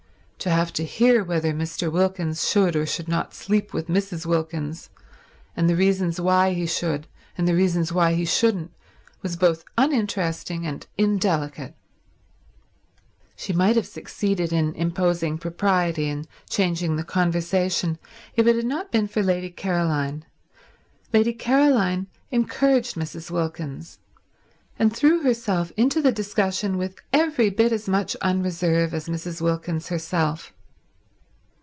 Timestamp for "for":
19.07-19.21